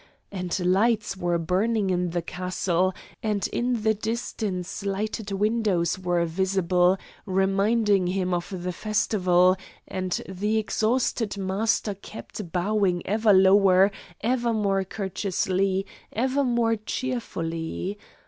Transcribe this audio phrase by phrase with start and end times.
[0.31, 6.97] And lights were burning in the castle and in the distance lighted windows were visible,
[7.27, 13.91] reminding him of the festival, and the exhausted master kept bowing ever lower,
[14.21, 17.99] ever more courteously, ever more cheerfully.